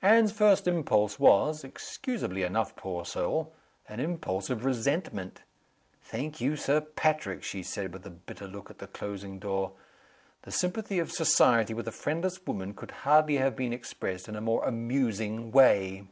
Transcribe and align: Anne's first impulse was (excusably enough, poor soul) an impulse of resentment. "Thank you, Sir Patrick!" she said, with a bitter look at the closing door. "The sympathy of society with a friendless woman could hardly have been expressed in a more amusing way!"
Anne's 0.00 0.32
first 0.32 0.66
impulse 0.66 1.18
was 1.20 1.62
(excusably 1.62 2.42
enough, 2.42 2.74
poor 2.74 3.04
soul) 3.04 3.52
an 3.86 4.00
impulse 4.00 4.48
of 4.48 4.64
resentment. 4.64 5.42
"Thank 6.00 6.40
you, 6.40 6.56
Sir 6.56 6.80
Patrick!" 6.80 7.42
she 7.42 7.62
said, 7.62 7.92
with 7.92 8.06
a 8.06 8.10
bitter 8.10 8.48
look 8.48 8.70
at 8.70 8.78
the 8.78 8.86
closing 8.86 9.38
door. 9.38 9.72
"The 10.40 10.52
sympathy 10.52 10.98
of 10.98 11.12
society 11.12 11.74
with 11.74 11.86
a 11.86 11.92
friendless 11.92 12.46
woman 12.46 12.72
could 12.72 12.92
hardly 13.04 13.36
have 13.36 13.56
been 13.56 13.74
expressed 13.74 14.26
in 14.26 14.36
a 14.36 14.40
more 14.40 14.64
amusing 14.64 15.50
way!" 15.50 16.06